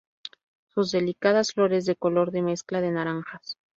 Sus 0.73 0.89
delicadas 0.89 1.51
flores 1.53 1.85
de 1.85 1.95
color 1.95 2.31
de 2.31 2.41
mezcla 2.41 2.81
de 2.81 2.89
naranjas. 2.89 3.59